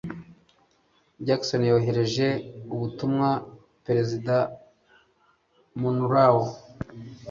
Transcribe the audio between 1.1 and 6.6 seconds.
Jackson yoherereje ubutumwa Perezida Monroe.